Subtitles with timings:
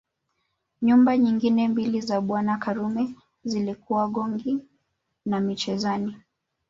[0.81, 4.59] Nyumba nyingine mbili za Bwana Karume zilikuwa Gongoni
[5.25, 6.15] na Michenzani